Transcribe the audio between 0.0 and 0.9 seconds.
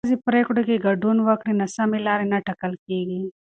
که ښځې پرېکړو کې